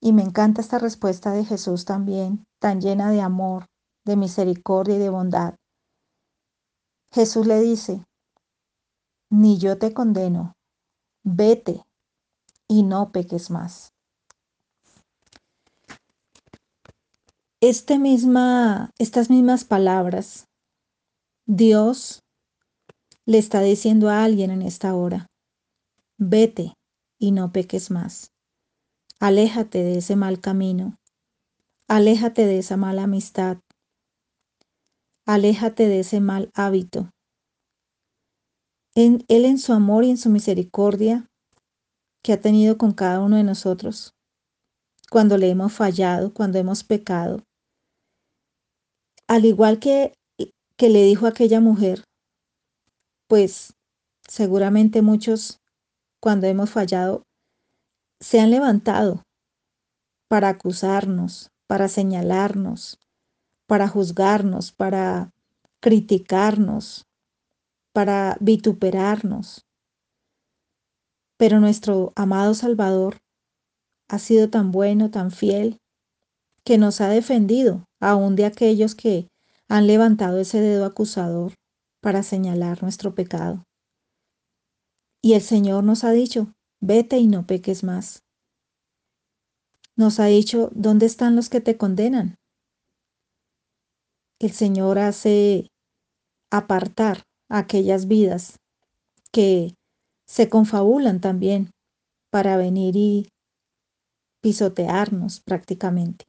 Y 0.00 0.12
me 0.12 0.22
encanta 0.22 0.60
esta 0.60 0.80
respuesta 0.80 1.30
de 1.30 1.44
Jesús 1.44 1.84
también, 1.84 2.44
tan 2.58 2.80
llena 2.80 3.12
de 3.12 3.20
amor, 3.20 3.66
de 4.04 4.16
misericordia 4.16 4.96
y 4.96 4.98
de 4.98 5.08
bondad. 5.08 5.54
Jesús 7.16 7.46
le 7.46 7.58
dice, 7.62 8.04
ni 9.30 9.56
yo 9.56 9.78
te 9.78 9.94
condeno, 9.94 10.52
vete 11.24 11.82
y 12.68 12.82
no 12.82 13.10
peques 13.10 13.50
más. 13.50 13.94
Este 17.62 17.98
misma, 17.98 18.90
estas 18.98 19.30
mismas 19.30 19.64
palabras, 19.64 20.44
Dios 21.46 22.20
le 23.24 23.38
está 23.38 23.62
diciendo 23.62 24.10
a 24.10 24.22
alguien 24.22 24.50
en 24.50 24.60
esta 24.60 24.94
hora, 24.94 25.26
vete 26.18 26.74
y 27.18 27.32
no 27.32 27.50
peques 27.50 27.90
más. 27.90 28.30
Aléjate 29.20 29.82
de 29.82 29.96
ese 29.96 30.16
mal 30.16 30.38
camino. 30.38 30.98
Aléjate 31.88 32.44
de 32.44 32.58
esa 32.58 32.76
mala 32.76 33.04
amistad. 33.04 33.56
Aléjate 35.28 35.88
de 35.88 36.00
ese 36.00 36.20
mal 36.20 36.52
hábito. 36.54 37.10
En, 38.94 39.24
él 39.26 39.44
en 39.44 39.58
su 39.58 39.72
amor 39.72 40.04
y 40.04 40.10
en 40.10 40.18
su 40.18 40.30
misericordia 40.30 41.26
que 42.22 42.32
ha 42.32 42.40
tenido 42.40 42.78
con 42.78 42.92
cada 42.92 43.20
uno 43.20 43.36
de 43.36 43.42
nosotros, 43.42 44.14
cuando 45.10 45.36
le 45.36 45.50
hemos 45.50 45.72
fallado, 45.72 46.32
cuando 46.32 46.58
hemos 46.58 46.84
pecado, 46.84 47.42
al 49.26 49.44
igual 49.44 49.80
que, 49.80 50.14
que 50.76 50.90
le 50.90 51.02
dijo 51.02 51.26
aquella 51.26 51.60
mujer, 51.60 52.04
pues 53.28 53.74
seguramente 54.28 55.02
muchos 55.02 55.58
cuando 56.22 56.46
hemos 56.46 56.70
fallado 56.70 57.24
se 58.20 58.38
han 58.38 58.52
levantado 58.52 59.24
para 60.28 60.50
acusarnos, 60.50 61.50
para 61.68 61.88
señalarnos, 61.88 63.00
para 63.66 63.88
juzgarnos, 63.88 64.72
para 64.72 65.32
criticarnos, 65.80 67.06
para 67.92 68.36
vituperarnos. 68.40 69.66
Pero 71.36 71.60
nuestro 71.60 72.12
amado 72.16 72.54
Salvador 72.54 73.18
ha 74.08 74.18
sido 74.18 74.48
tan 74.48 74.70
bueno, 74.70 75.10
tan 75.10 75.30
fiel, 75.30 75.78
que 76.64 76.78
nos 76.78 77.00
ha 77.00 77.08
defendido 77.08 77.84
aún 78.00 78.36
de 78.36 78.44
aquellos 78.44 78.94
que 78.94 79.28
han 79.68 79.86
levantado 79.86 80.38
ese 80.38 80.60
dedo 80.60 80.84
acusador 80.84 81.54
para 82.00 82.22
señalar 82.22 82.82
nuestro 82.82 83.14
pecado. 83.14 83.64
Y 85.22 85.34
el 85.34 85.42
Señor 85.42 85.84
nos 85.84 86.04
ha 86.04 86.12
dicho, 86.12 86.52
vete 86.80 87.18
y 87.18 87.26
no 87.26 87.46
peques 87.46 87.82
más. 87.82 88.22
Nos 89.96 90.20
ha 90.20 90.26
dicho, 90.26 90.70
¿dónde 90.74 91.06
están 91.06 91.34
los 91.34 91.48
que 91.48 91.60
te 91.60 91.76
condenan? 91.76 92.36
El 94.38 94.52
Señor 94.52 94.98
hace 94.98 95.70
apartar 96.50 97.22
aquellas 97.48 98.06
vidas 98.06 98.58
que 99.32 99.74
se 100.26 100.50
confabulan 100.50 101.22
también 101.22 101.70
para 102.30 102.58
venir 102.58 102.96
y 102.96 103.30
pisotearnos 104.42 105.40
prácticamente. 105.40 106.26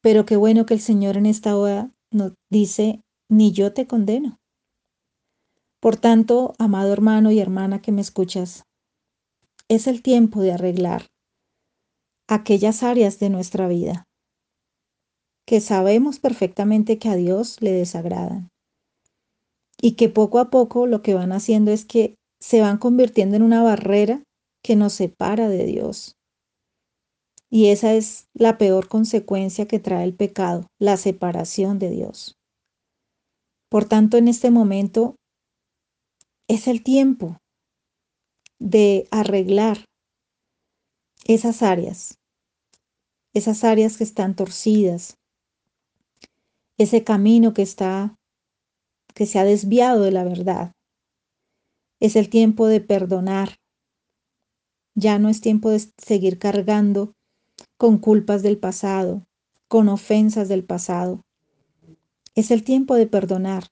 Pero 0.00 0.24
qué 0.24 0.36
bueno 0.36 0.64
que 0.64 0.74
el 0.74 0.80
Señor 0.80 1.18
en 1.18 1.26
esta 1.26 1.56
hora 1.58 1.90
nos 2.10 2.32
dice, 2.50 3.02
ni 3.28 3.52
yo 3.52 3.74
te 3.74 3.86
condeno. 3.86 4.38
Por 5.78 5.98
tanto, 5.98 6.54
amado 6.58 6.92
hermano 6.92 7.30
y 7.32 7.38
hermana 7.38 7.82
que 7.82 7.92
me 7.92 8.00
escuchas, 8.00 8.64
es 9.68 9.86
el 9.86 10.02
tiempo 10.02 10.40
de 10.40 10.52
arreglar 10.52 11.08
aquellas 12.28 12.82
áreas 12.82 13.18
de 13.18 13.28
nuestra 13.28 13.68
vida 13.68 14.06
que 15.46 15.60
sabemos 15.60 16.18
perfectamente 16.18 16.98
que 16.98 17.08
a 17.08 17.16
Dios 17.16 17.60
le 17.60 17.72
desagradan 17.72 18.48
y 19.80 19.96
que 19.96 20.08
poco 20.08 20.38
a 20.38 20.50
poco 20.50 20.86
lo 20.86 21.02
que 21.02 21.14
van 21.14 21.32
haciendo 21.32 21.72
es 21.72 21.84
que 21.84 22.14
se 22.40 22.60
van 22.60 22.78
convirtiendo 22.78 23.36
en 23.36 23.42
una 23.42 23.62
barrera 23.62 24.22
que 24.62 24.76
nos 24.76 24.92
separa 24.92 25.48
de 25.48 25.64
Dios, 25.64 26.16
y 27.50 27.66
esa 27.66 27.92
es 27.92 28.28
la 28.32 28.56
peor 28.56 28.88
consecuencia 28.88 29.66
que 29.66 29.78
trae 29.78 30.04
el 30.04 30.14
pecado, 30.14 30.66
la 30.80 30.96
separación 30.96 31.78
de 31.78 31.90
Dios. 31.90 32.38
Por 33.68 33.84
tanto, 33.84 34.16
en 34.16 34.28
este 34.28 34.50
momento 34.50 35.16
es 36.48 36.68
el 36.68 36.82
tiempo 36.82 37.38
de 38.58 39.08
arreglar 39.10 39.84
esas 41.26 41.62
áreas 41.62 42.16
esas 43.34 43.64
áreas 43.64 43.96
que 43.96 44.04
están 44.04 44.36
torcidas, 44.36 45.16
ese 46.82 47.04
camino 47.04 47.54
que 47.54 47.62
está, 47.62 48.16
que 49.14 49.26
se 49.26 49.38
ha 49.38 49.44
desviado 49.44 50.02
de 50.02 50.12
la 50.12 50.24
verdad. 50.24 50.72
Es 52.00 52.16
el 52.16 52.28
tiempo 52.28 52.66
de 52.66 52.80
perdonar. 52.80 53.56
Ya 54.94 55.18
no 55.18 55.28
es 55.28 55.40
tiempo 55.40 55.70
de 55.70 55.80
seguir 55.98 56.38
cargando 56.38 57.12
con 57.78 57.98
culpas 57.98 58.42
del 58.42 58.58
pasado, 58.58 59.24
con 59.68 59.88
ofensas 59.88 60.48
del 60.48 60.64
pasado. 60.64 61.22
Es 62.34 62.50
el 62.50 62.64
tiempo 62.64 62.94
de 62.94 63.06
perdonar 63.06 63.68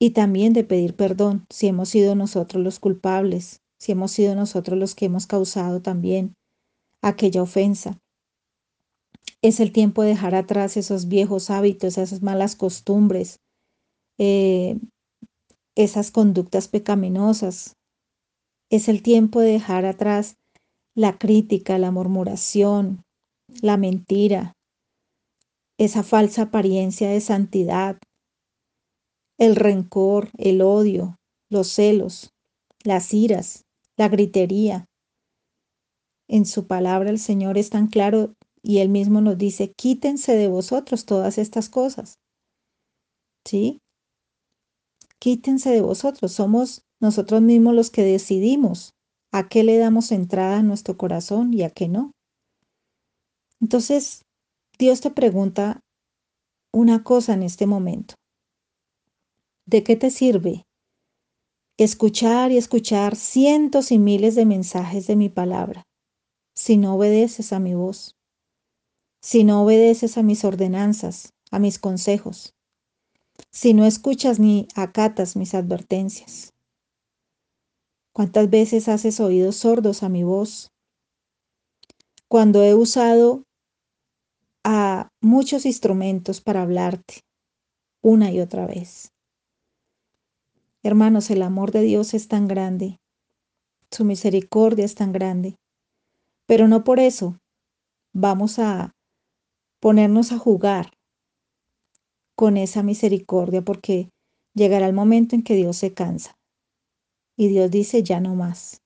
y 0.00 0.10
también 0.10 0.52
de 0.52 0.64
pedir 0.64 0.94
perdón 0.94 1.46
si 1.50 1.66
hemos 1.66 1.88
sido 1.88 2.14
nosotros 2.14 2.62
los 2.62 2.78
culpables, 2.78 3.62
si 3.78 3.92
hemos 3.92 4.12
sido 4.12 4.34
nosotros 4.34 4.78
los 4.78 4.94
que 4.94 5.06
hemos 5.06 5.26
causado 5.26 5.82
también 5.82 6.34
aquella 7.02 7.42
ofensa. 7.42 7.98
Es 9.42 9.60
el 9.60 9.72
tiempo 9.72 10.02
de 10.02 10.10
dejar 10.10 10.34
atrás 10.34 10.76
esos 10.76 11.08
viejos 11.08 11.50
hábitos, 11.50 11.98
esas 11.98 12.22
malas 12.22 12.56
costumbres, 12.56 13.40
eh, 14.18 14.78
esas 15.76 16.10
conductas 16.10 16.68
pecaminosas. 16.68 17.74
Es 18.70 18.88
el 18.88 19.02
tiempo 19.02 19.40
de 19.40 19.52
dejar 19.52 19.84
atrás 19.84 20.36
la 20.94 21.18
crítica, 21.18 21.78
la 21.78 21.90
murmuración, 21.90 23.02
la 23.62 23.76
mentira, 23.76 24.52
esa 25.78 26.02
falsa 26.02 26.42
apariencia 26.42 27.08
de 27.08 27.20
santidad, 27.20 27.98
el 29.38 29.54
rencor, 29.54 30.30
el 30.36 30.60
odio, 30.60 31.16
los 31.48 31.68
celos, 31.68 32.30
las 32.82 33.14
iras, 33.14 33.64
la 33.96 34.08
gritería. 34.08 34.86
En 36.28 36.44
su 36.44 36.66
palabra 36.66 37.10
el 37.10 37.20
Señor 37.20 37.56
es 37.56 37.70
tan 37.70 37.86
claro 37.86 38.34
y 38.62 38.78
él 38.78 38.88
mismo 38.88 39.20
nos 39.20 39.38
dice, 39.38 39.72
quítense 39.72 40.34
de 40.34 40.48
vosotros 40.48 41.04
todas 41.04 41.38
estas 41.38 41.68
cosas. 41.68 42.18
¿Sí? 43.44 43.78
Quítense 45.18 45.70
de 45.70 45.80
vosotros. 45.80 46.32
Somos 46.32 46.82
nosotros 47.00 47.42
mismos 47.42 47.74
los 47.74 47.90
que 47.90 48.02
decidimos 48.02 48.92
a 49.32 49.48
qué 49.48 49.64
le 49.64 49.78
damos 49.78 50.12
entrada 50.12 50.58
a 50.58 50.62
nuestro 50.62 50.96
corazón 50.96 51.52
y 51.54 51.62
a 51.62 51.70
qué 51.70 51.88
no. 51.88 52.12
Entonces, 53.60 54.22
Dios 54.78 55.00
te 55.00 55.10
pregunta 55.10 55.80
una 56.72 57.02
cosa 57.02 57.34
en 57.34 57.42
este 57.42 57.66
momento. 57.66 58.14
¿De 59.66 59.82
qué 59.82 59.96
te 59.96 60.10
sirve 60.10 60.62
escuchar 61.78 62.50
y 62.52 62.56
escuchar 62.56 63.16
cientos 63.16 63.92
y 63.92 63.98
miles 63.98 64.34
de 64.34 64.46
mensajes 64.46 65.06
de 65.06 65.16
mi 65.16 65.28
palabra 65.28 65.82
si 66.54 66.76
no 66.76 66.94
obedeces 66.94 67.52
a 67.52 67.58
mi 67.58 67.74
voz? 67.74 68.17
Si 69.20 69.44
no 69.44 69.62
obedeces 69.62 70.16
a 70.16 70.22
mis 70.22 70.44
ordenanzas, 70.44 71.34
a 71.50 71.58
mis 71.58 71.78
consejos, 71.78 72.54
si 73.50 73.74
no 73.74 73.84
escuchas 73.84 74.38
ni 74.38 74.68
acatas 74.74 75.36
mis 75.36 75.54
advertencias. 75.54 76.52
¿Cuántas 78.12 78.50
veces 78.50 78.88
haces 78.88 79.20
oídos 79.20 79.56
sordos 79.56 80.02
a 80.02 80.08
mi 80.08 80.24
voz? 80.24 80.72
Cuando 82.28 82.62
he 82.62 82.74
usado 82.74 83.44
a 84.64 85.08
muchos 85.20 85.64
instrumentos 85.66 86.40
para 86.40 86.62
hablarte 86.62 87.20
una 88.02 88.30
y 88.30 88.40
otra 88.40 88.66
vez. 88.66 89.12
Hermanos, 90.82 91.30
el 91.30 91.42
amor 91.42 91.72
de 91.72 91.82
Dios 91.82 92.14
es 92.14 92.28
tan 92.28 92.46
grande, 92.46 92.98
su 93.90 94.04
misericordia 94.04 94.84
es 94.84 94.94
tan 94.94 95.12
grande, 95.12 95.56
pero 96.46 96.68
no 96.68 96.84
por 96.84 97.00
eso 97.00 97.38
vamos 98.12 98.58
a 98.58 98.92
ponernos 99.80 100.32
a 100.32 100.38
jugar 100.38 100.92
con 102.36 102.56
esa 102.56 102.82
misericordia 102.82 103.62
porque 103.62 104.10
llegará 104.54 104.86
el 104.86 104.94
momento 104.94 105.34
en 105.34 105.42
que 105.42 105.54
Dios 105.54 105.76
se 105.76 105.92
cansa 105.92 106.36
y 107.36 107.48
Dios 107.48 107.70
dice 107.70 108.02
ya 108.02 108.20
no 108.20 108.34
más. 108.34 108.82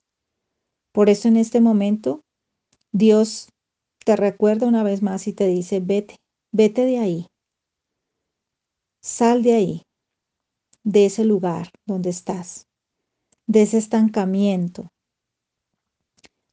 Por 0.92 1.08
eso 1.08 1.28
en 1.28 1.36
este 1.36 1.60
momento 1.60 2.20
Dios 2.92 3.48
te 4.04 4.16
recuerda 4.16 4.66
una 4.66 4.82
vez 4.82 5.02
más 5.02 5.26
y 5.26 5.32
te 5.32 5.46
dice, 5.46 5.80
vete, 5.80 6.16
vete 6.52 6.84
de 6.84 6.98
ahí, 6.98 7.26
sal 9.02 9.42
de 9.42 9.54
ahí, 9.54 9.82
de 10.84 11.06
ese 11.06 11.24
lugar 11.24 11.68
donde 11.86 12.10
estás, 12.10 12.66
de 13.46 13.62
ese 13.62 13.78
estancamiento, 13.78 14.88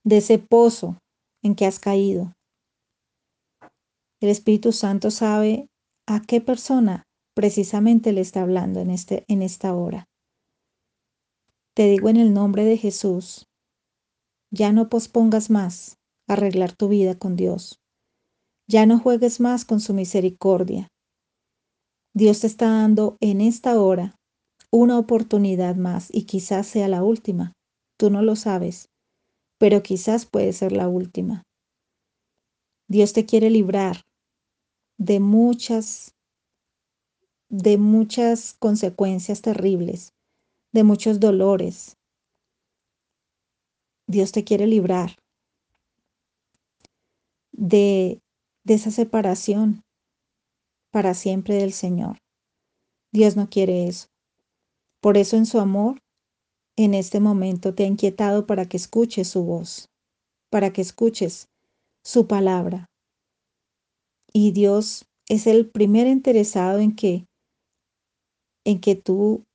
de 0.03 0.17
ese 0.17 0.39
pozo 0.39 0.97
en 1.43 1.55
que 1.55 1.65
has 1.65 1.79
caído. 1.79 2.33
El 4.21 4.29
Espíritu 4.29 4.73
Santo 4.73 5.11
sabe 5.11 5.69
a 6.05 6.21
qué 6.21 6.41
persona 6.41 7.07
precisamente 7.33 8.11
le 8.11 8.19
está 8.19 8.41
hablando 8.41 8.81
en, 8.81 8.89
este, 8.89 9.23
en 9.29 9.41
esta 9.41 9.73
hora. 9.73 10.09
Te 11.73 11.87
digo 11.87 12.09
en 12.09 12.17
el 12.17 12.33
nombre 12.33 12.65
de 12.65 12.77
Jesús, 12.77 13.47
ya 14.51 14.73
no 14.73 14.89
pospongas 14.89 15.49
más 15.49 15.99
arreglar 16.27 16.73
tu 16.73 16.89
vida 16.89 17.17
con 17.17 17.37
Dios. 17.37 17.79
Ya 18.67 18.85
no 18.85 18.99
juegues 18.99 19.39
más 19.39 19.63
con 19.63 19.79
su 19.79 19.93
misericordia. 19.93 20.89
Dios 22.13 22.41
te 22.41 22.47
está 22.47 22.69
dando 22.69 23.15
en 23.21 23.39
esta 23.39 23.79
hora 23.79 24.15
una 24.69 24.99
oportunidad 24.99 25.75
más 25.75 26.09
y 26.11 26.25
quizás 26.25 26.67
sea 26.67 26.89
la 26.89 27.03
última. 27.03 27.53
Tú 27.97 28.09
no 28.09 28.21
lo 28.21 28.35
sabes, 28.35 28.89
pero 29.57 29.81
quizás 29.81 30.25
puede 30.25 30.51
ser 30.51 30.73
la 30.73 30.89
última. 30.89 31.43
Dios 32.89 33.13
te 33.13 33.25
quiere 33.25 33.49
librar 33.49 34.01
de 34.99 35.21
muchas 35.21 36.13
de 37.49 37.79
muchas 37.79 38.53
consecuencias 38.53 39.41
terribles, 39.41 40.13
de 40.71 40.83
muchos 40.83 41.19
dolores. 41.19 41.97
Dios 44.05 44.31
te 44.31 44.43
quiere 44.43 44.67
librar 44.67 45.15
de, 47.51 48.21
de 48.63 48.73
esa 48.75 48.91
separación 48.91 49.81
para 50.91 51.15
siempre 51.15 51.55
del 51.55 51.73
Señor. 51.73 52.19
Dios 53.11 53.35
no 53.35 53.49
quiere 53.49 53.87
eso. 53.87 54.09
Por 55.01 55.17
eso 55.17 55.37
en 55.37 55.47
su 55.47 55.59
amor, 55.59 56.03
en 56.75 56.93
este 56.93 57.19
momento 57.19 57.73
te 57.73 57.83
ha 57.85 57.87
inquietado 57.87 58.45
para 58.45 58.67
que 58.67 58.77
escuches 58.77 59.27
su 59.27 59.43
voz, 59.43 59.89
para 60.51 60.71
que 60.71 60.81
escuches 60.81 61.47
su 62.03 62.27
palabra, 62.27 62.89
y 64.33 64.51
Dios 64.51 65.05
es 65.27 65.47
el 65.47 65.69
primer 65.69 66.07
interesado 66.07 66.79
en 66.79 66.95
que 66.95 67.25
en 68.65 68.81
que 68.81 68.95
tú 68.95 69.45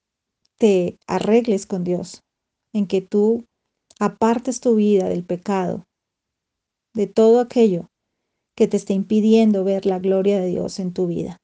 te 0.58 0.98
arregles 1.06 1.66
con 1.66 1.84
Dios, 1.84 2.22
en 2.72 2.86
que 2.86 3.00
tú 3.00 3.44
apartes 4.00 4.60
tu 4.60 4.76
vida 4.76 5.08
del 5.08 5.24
pecado, 5.24 5.84
de 6.94 7.06
todo 7.06 7.40
aquello 7.40 7.88
que 8.56 8.66
te 8.66 8.76
esté 8.76 8.94
impidiendo 8.94 9.64
ver 9.64 9.86
la 9.86 9.98
gloria 9.98 10.40
de 10.40 10.48
Dios 10.48 10.78
en 10.78 10.92
tu 10.92 11.06
vida. 11.06 11.38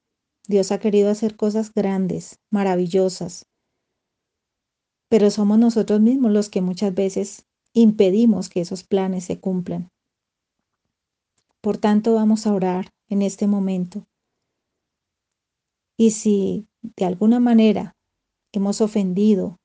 Dios 0.49 0.73
ha 0.73 0.81
querido 0.81 1.11
hacer 1.11 1.37
cosas 1.37 1.73
grandes, 1.73 2.37
maravillosas, 2.51 3.47
pero 5.09 5.31
somos 5.31 5.59
nosotros 5.59 6.01
mismos 6.01 6.33
los 6.33 6.49
que 6.49 6.61
muchas 6.61 6.95
veces 6.95 7.47
impedimos 7.75 8.49
que 8.49 8.61
esos 8.61 8.85
planes 8.85 9.25
se 9.25 9.39
cumplan. 9.39 9.91
Por 11.61 11.77
tanto, 11.77 12.15
vamos 12.15 12.47
a 12.47 12.55
orar 12.55 12.91
en 13.09 13.23
este 13.23 13.47
momento. 13.47 14.07
Y 15.99 16.13
si 16.13 16.67
de 16.83 17.05
alguna 17.05 17.41
manera 17.41 17.95
hemos 18.53 18.81
ofendido, 18.81 19.59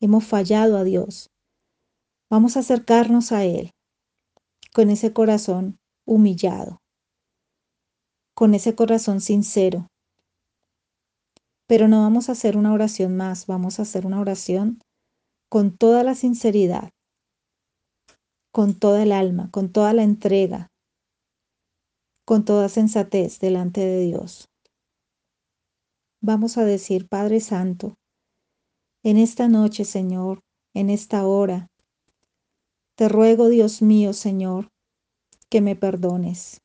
hemos 0.00 0.26
fallado 0.26 0.76
a 0.76 0.84
Dios, 0.84 1.30
vamos 2.30 2.56
a 2.56 2.60
acercarnos 2.60 3.32
a 3.32 3.44
Él 3.44 3.70
con 4.74 4.90
ese 4.90 5.14
corazón 5.14 5.78
humillado, 6.06 6.82
con 8.34 8.52
ese 8.52 8.74
corazón 8.74 9.22
sincero. 9.22 9.86
Pero 11.66 11.88
no 11.88 12.02
vamos 12.02 12.28
a 12.28 12.32
hacer 12.32 12.58
una 12.58 12.74
oración 12.74 13.16
más, 13.16 13.46
vamos 13.46 13.78
a 13.78 13.82
hacer 13.82 14.04
una 14.04 14.20
oración 14.20 14.80
con 15.48 15.74
toda 15.74 16.02
la 16.02 16.14
sinceridad, 16.14 16.90
con 18.52 18.78
toda 18.78 19.02
el 19.02 19.12
alma, 19.12 19.50
con 19.50 19.72
toda 19.72 19.94
la 19.94 20.02
entrega, 20.02 20.68
con 22.24 22.44
toda 22.44 22.68
sensatez 22.68 23.38
delante 23.38 23.80
de 23.80 24.00
Dios. 24.00 24.48
Vamos 26.20 26.56
a 26.56 26.64
decir, 26.64 27.06
Padre 27.08 27.40
Santo, 27.40 27.98
en 29.02 29.18
esta 29.18 29.48
noche, 29.48 29.84
Señor, 29.84 30.40
en 30.72 30.88
esta 30.88 31.26
hora, 31.26 31.68
te 32.96 33.08
ruego, 33.08 33.48
Dios 33.48 33.82
mío, 33.82 34.14
Señor, 34.14 34.70
que 35.50 35.60
me 35.60 35.76
perdones. 35.76 36.62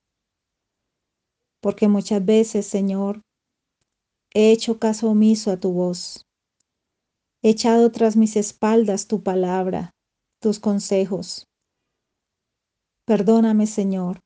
Porque 1.62 1.90
muchas 1.90 2.24
veces, 2.24 2.66
Señor, 2.66 3.22
he 4.34 4.52
hecho 4.52 4.80
caso 4.80 5.10
omiso 5.10 5.52
a 5.52 5.60
tu 5.60 5.74
voz. 5.74 6.26
He 7.42 7.50
echado 7.50 7.92
tras 7.92 8.16
mis 8.16 8.38
espaldas 8.38 9.08
tu 9.08 9.24
palabra, 9.24 9.92
tus 10.40 10.60
consejos. 10.60 11.48
Perdóname, 13.06 13.68
Señor, 13.68 14.20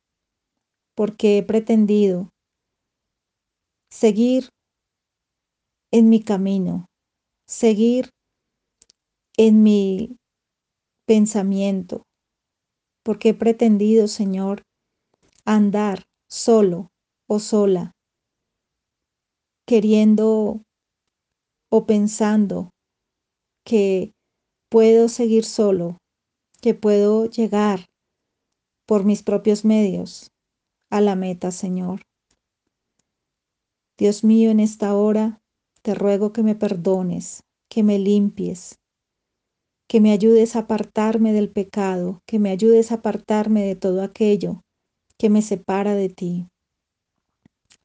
porque 0.96 1.38
he 1.38 1.44
pretendido 1.44 2.30
seguir 3.92 4.50
en 5.92 6.10
mi 6.10 6.24
camino, 6.24 6.86
seguir 7.48 8.10
en 9.38 9.64
mi 9.64 10.18
pensamiento, 11.06 12.04
porque 13.04 13.30
he 13.30 13.34
pretendido, 13.34 14.08
Señor, 14.08 14.64
andar 15.46 16.04
solo 16.30 16.90
o 17.28 17.40
sola, 17.40 17.92
queriendo 19.68 20.64
o 21.70 21.86
pensando 21.86 22.70
que 23.66 24.14
puedo 24.70 25.10
seguir 25.10 25.46
solo, 25.46 25.98
que 26.62 26.74
puedo 26.74 27.26
llegar 27.26 27.86
por 28.88 29.06
mis 29.06 29.24
propios 29.24 29.64
medios 29.64 30.33
a 30.94 31.02
la 31.02 31.16
meta, 31.16 31.50
Señor. 31.50 32.02
Dios 33.98 34.24
mío, 34.24 34.52
en 34.52 34.60
esta 34.60 34.96
hora 34.96 35.42
te 35.82 35.96
ruego 35.96 36.32
que 36.34 36.44
me 36.44 36.54
perdones, 36.54 37.42
que 37.68 37.82
me 37.82 37.98
limpies, 37.98 38.80
que 39.88 40.00
me 40.00 40.12
ayudes 40.12 40.56
a 40.56 40.60
apartarme 40.60 41.34
del 41.34 41.50
pecado, 41.50 42.22
que 42.28 42.38
me 42.38 42.52
ayudes 42.52 42.92
a 42.92 42.96
apartarme 42.96 43.64
de 43.64 43.76
todo 43.76 44.04
aquello 44.04 44.62
que 45.18 45.32
me 45.32 45.42
separa 45.42 45.96
de 45.96 46.10
ti. 46.10 46.48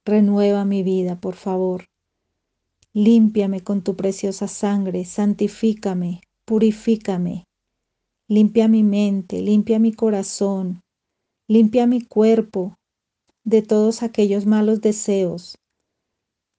Renueva 0.04 0.66
mi 0.66 0.82
vida, 0.82 1.18
por 1.18 1.34
favor. 1.34 1.86
Límpiame 2.92 3.62
con 3.62 3.82
tu 3.82 3.96
preciosa 3.96 4.48
sangre, 4.48 5.06
santifícame, 5.06 6.20
purifícame. 6.44 7.44
Limpia 8.28 8.68
mi 8.68 8.82
mente, 8.82 9.40
limpia 9.40 9.78
mi 9.78 9.94
corazón, 9.94 10.82
limpia 11.48 11.86
mi 11.86 12.02
cuerpo 12.02 12.77
de 13.48 13.62
todos 13.62 14.02
aquellos 14.02 14.44
malos 14.44 14.82
deseos, 14.82 15.56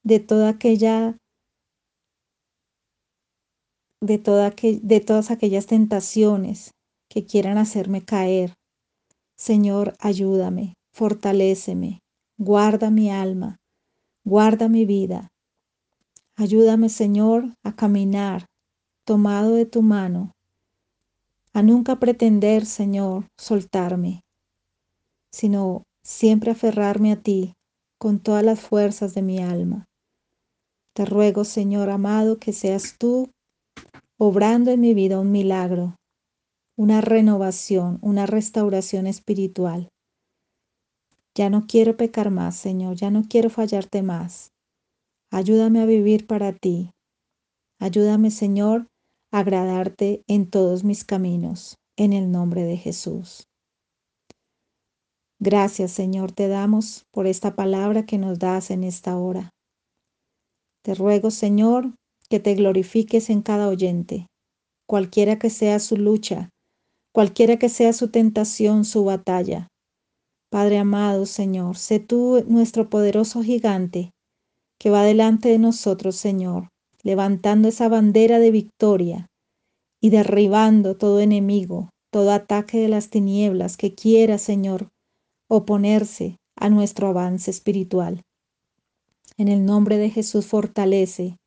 de 0.04 0.20
toda 0.20 0.50
aquella 0.50 1.16
de, 4.02 4.18
toda 4.18 4.50
de 4.50 5.00
todas 5.00 5.30
aquellas 5.30 5.68
tentaciones 5.68 6.72
que 7.08 7.28
quieran 7.28 7.60
hacerme 7.60 8.04
caer. 8.04 8.56
Señor, 9.38 9.94
ayúdame, 10.00 10.74
fortaléceme, 10.92 12.00
guarda 12.40 12.90
mi 12.90 13.12
alma, 13.12 13.58
guarda 14.26 14.68
mi 14.68 14.86
vida. 14.86 15.28
Ayúdame, 16.38 16.90
Señor, 16.90 17.54
a 17.64 17.76
caminar 17.76 18.48
tomado 19.06 19.54
de 19.54 19.68
tu 19.68 19.84
mano, 19.84 20.32
a 21.54 21.62
nunca 21.62 22.00
pretender, 22.00 22.66
Señor, 22.66 23.28
soltarme, 23.38 24.22
sino 25.32 25.84
siempre 26.04 26.52
aferrarme 26.52 27.12
a 27.12 27.22
ti 27.22 27.54
con 28.00 28.20
todas 28.20 28.44
las 28.44 28.60
fuerzas 28.60 29.14
de 29.14 29.22
mi 29.22 29.40
alma. 29.40 29.86
Te 30.96 31.06
ruego, 31.06 31.44
Señor 31.44 31.90
amado, 31.90 32.40
que 32.40 32.54
seas 32.54 32.96
tú 32.98 33.30
obrando 34.18 34.72
en 34.72 34.82
mi 34.82 34.94
vida 34.94 35.20
un 35.20 35.32
milagro, 35.32 35.96
una 36.78 37.02
renovación, 37.02 38.00
una 38.02 38.26
restauración 38.26 39.08
espiritual. 39.08 39.90
Ya 41.36 41.50
no 41.50 41.68
quiero 41.68 41.96
pecar 41.96 42.32
más, 42.32 42.56
Señor, 42.56 42.96
ya 42.96 43.12
no 43.12 43.24
quiero 43.30 43.50
fallarte 43.50 44.02
más. 44.02 44.52
Ayúdame 45.32 45.82
a 45.82 45.86
vivir 45.86 46.28
para 46.28 46.54
ti. 46.54 46.92
Ayúdame, 47.80 48.32
Señor, 48.32 48.88
a 49.32 49.40
agradarte 49.40 50.24
en 50.28 50.50
todos 50.50 50.84
mis 50.84 51.06
caminos, 51.06 51.78
en 51.98 52.14
el 52.14 52.32
nombre 52.32 52.64
de 52.64 52.78
Jesús. 52.78 53.49
Gracias, 55.42 55.92
Señor, 55.92 56.34
te 56.34 56.50
damos 56.50 57.06
por 57.12 57.26
esta 57.26 57.56
palabra 57.56 58.06
que 58.06 58.18
nos 58.18 58.40
das 58.40 58.72
en 58.72 58.84
esta 58.84 59.18
hora. 59.18 59.50
Te 60.84 60.96
ruego, 60.96 61.32
Señor, 61.32 61.94
que 62.30 62.42
te 62.42 62.56
glorifiques 62.56 63.30
en 63.30 63.42
cada 63.42 63.70
oyente, 63.70 64.28
cualquiera 64.86 65.40
que 65.40 65.50
sea 65.50 65.80
su 65.80 65.96
lucha, 65.96 66.50
cualquiera 67.14 67.58
que 67.58 67.70
sea 67.70 67.94
su 67.94 68.12
tentación, 68.12 68.84
su 68.84 69.06
batalla. 69.06 69.70
Padre 70.52 70.78
amado, 70.78 71.26
Señor, 71.26 71.78
sé 71.78 72.00
tú 72.00 72.44
nuestro 72.48 72.90
poderoso 72.90 73.42
gigante 73.42 74.12
que 74.78 74.90
va 74.90 75.04
delante 75.04 75.50
de 75.50 75.60
nosotros, 75.60 76.16
Señor, 76.16 76.68
levantando 77.04 77.68
esa 77.68 77.88
bandera 77.88 78.40
de 78.40 78.52
victoria 78.52 79.28
y 80.02 80.10
derribando 80.10 80.98
todo 80.98 81.20
enemigo, 81.20 81.90
todo 82.12 82.32
ataque 82.32 82.80
de 82.80 82.90
las 82.90 83.10
tinieblas 83.10 83.78
que 83.78 83.94
quiera, 83.94 84.38
Señor, 84.38 84.90
oponerse 85.50 86.38
a 86.56 86.70
nuestro 86.70 87.08
avance 87.08 87.52
espiritual. 87.52 88.22
En 89.38 89.48
el 89.48 89.66
nombre 89.66 89.98
de 89.98 90.10
Jesús 90.10 90.46
fortalece 90.46 91.38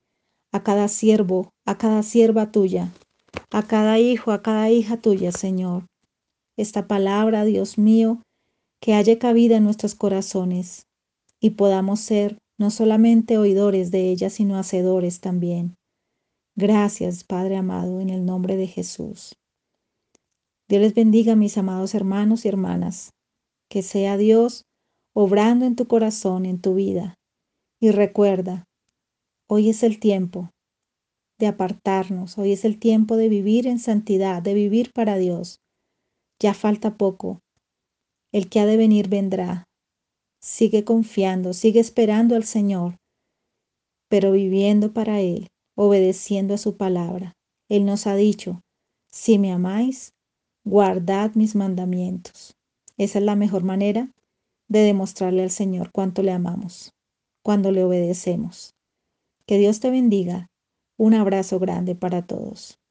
a 0.53 0.63
cada 0.63 0.89
siervo, 0.89 1.51
a 1.65 1.79
cada 1.79 2.03
sierva 2.03 2.51
tuya, 2.51 2.93
a 3.51 3.63
cada 3.67 3.99
hijo, 3.99 4.33
a 4.33 4.43
cada 4.43 4.71
hija 4.71 4.99
tuya, 4.99 5.33
Señor. 5.33 5.87
Esta 6.57 6.87
palabra, 6.87 7.45
Dios 7.45 7.79
mío, 7.79 8.23
que 8.81 8.95
haya 8.95 9.19
cabida 9.19 9.57
en 9.57 9.65
nuestros 9.65 9.95
corazones 9.95 10.87
y 11.41 11.51
podamos 11.51 12.01
ser 12.01 12.39
no 12.59 12.71
solamente 12.71 13.39
oidores 13.39 13.91
de 13.91 14.11
ella, 14.11 14.31
sino 14.31 14.59
hacedores 14.59 15.21
también. 15.21 15.75
Gracias, 16.57 17.25
Padre 17.25 17.57
amado, 17.57 18.01
en 18.01 18.11
el 18.11 18.27
nombre 18.27 18.57
de 18.57 18.67
Jesús. 18.67 19.37
Dios 20.69 20.83
les 20.83 20.95
bendiga, 20.95 21.37
mis 21.37 21.57
amados 21.57 21.95
hermanos 21.95 22.45
y 22.45 22.49
hermanas. 22.49 23.11
Que 23.73 23.81
sea 23.81 24.19
Dios 24.19 24.67
obrando 25.15 25.65
en 25.65 25.77
tu 25.77 25.89
corazón, 25.89 26.45
en 26.45 26.61
tu 26.61 26.75
vida. 26.75 27.15
Y 27.81 27.91
recuerda, 27.91 28.67
Hoy 29.49 29.71
es 29.71 29.83
el 29.83 29.99
tiempo 29.99 30.51
de 31.39 31.47
apartarnos, 31.47 32.37
hoy 32.37 32.53
es 32.53 32.67
el 32.67 32.79
tiempo 32.79 33.17
de 33.17 33.31
vivir 33.31 33.67
en 33.67 33.79
santidad, 33.79 34.43
de 34.43 34.53
vivir 34.53 34.93
para 34.93 35.17
Dios. 35.17 35.63
Ya 36.39 36.53
falta 36.53 36.99
poco. 36.99 37.41
El 38.31 38.51
que 38.51 38.61
ha 38.61 38.67
de 38.67 38.77
venir 38.77 39.09
vendrá. 39.09 39.65
Sigue 40.43 40.85
confiando, 40.85 41.55
sigue 41.55 41.81
esperando 41.81 42.37
al 42.37 42.45
Señor, 42.45 42.99
pero 44.11 44.33
viviendo 44.33 44.93
para 44.93 45.21
Él, 45.21 45.49
obedeciendo 45.79 46.53
a 46.53 46.59
su 46.59 46.77
palabra. 46.77 47.33
Él 47.71 47.87
nos 47.87 48.07
ha 48.07 48.17
dicho, 48.17 48.61
si 49.11 49.39
me 49.39 49.51
amáis, 49.51 50.13
guardad 50.63 51.35
mis 51.37 51.57
mandamientos. 51.57 52.55
Esa 52.97 53.19
es 53.19 53.25
la 53.25 53.37
mejor 53.37 53.65
manera 53.65 54.11
de 54.69 54.81
demostrarle 54.81 55.43
al 55.43 55.51
Señor 55.51 55.91
cuánto 55.93 56.23
le 56.23 56.33
amamos, 56.33 56.95
cuando 57.43 57.71
le 57.71 57.85
obedecemos. 57.85 58.75
Que 59.47 59.59
Dios 59.59 59.81
te 59.81 59.91
bendiga. 59.91 60.51
Un 60.97 61.15
abrazo 61.15 61.59
grande 61.59 61.95
para 61.95 62.23
todos. 62.23 62.82